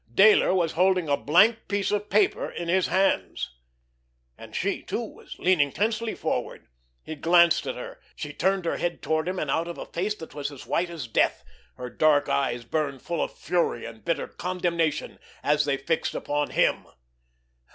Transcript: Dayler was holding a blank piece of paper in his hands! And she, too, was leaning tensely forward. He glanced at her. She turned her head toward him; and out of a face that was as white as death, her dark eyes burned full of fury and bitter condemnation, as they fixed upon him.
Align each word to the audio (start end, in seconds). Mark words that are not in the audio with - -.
Dayler 0.11 0.51
was 0.55 0.71
holding 0.71 1.07
a 1.07 1.15
blank 1.15 1.67
piece 1.67 1.91
of 1.91 2.09
paper 2.09 2.49
in 2.49 2.69
his 2.69 2.87
hands! 2.87 3.51
And 4.35 4.55
she, 4.55 4.81
too, 4.81 5.03
was 5.05 5.37
leaning 5.37 5.71
tensely 5.71 6.15
forward. 6.15 6.65
He 7.03 7.13
glanced 7.15 7.67
at 7.67 7.75
her. 7.75 7.99
She 8.15 8.33
turned 8.33 8.65
her 8.65 8.77
head 8.77 9.03
toward 9.03 9.27
him; 9.27 9.37
and 9.37 9.51
out 9.51 9.67
of 9.67 9.77
a 9.77 9.85
face 9.85 10.15
that 10.15 10.33
was 10.33 10.51
as 10.51 10.65
white 10.65 10.89
as 10.89 11.07
death, 11.07 11.43
her 11.75 11.91
dark 11.91 12.27
eyes 12.29 12.65
burned 12.65 13.03
full 13.03 13.21
of 13.21 13.31
fury 13.37 13.85
and 13.85 14.03
bitter 14.03 14.27
condemnation, 14.27 15.19
as 15.43 15.65
they 15.65 15.77
fixed 15.77 16.15
upon 16.15 16.49
him. 16.49 16.87